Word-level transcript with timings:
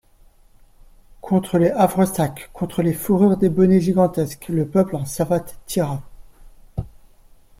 Contre 1.21 1.59
les 1.59 1.69
havresacs, 1.69 2.49
contre 2.53 2.81
les 2.81 2.91
fourrures 2.95 3.37
des 3.37 3.49
bonnets 3.49 3.79
gigantesques, 3.81 4.47
le 4.47 4.67
peuple 4.67 4.95
en 4.95 5.05
savates 5.05 5.59
tira. 5.67 6.01